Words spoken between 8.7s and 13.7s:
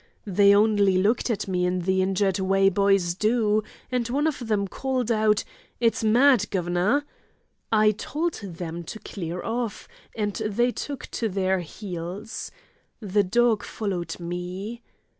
to clear off, and they took to their heels. The dog